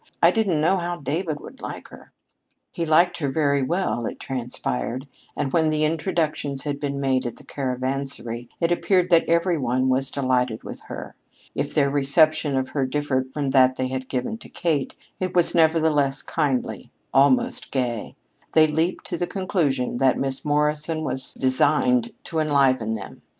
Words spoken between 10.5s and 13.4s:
with her. If their reception of her differed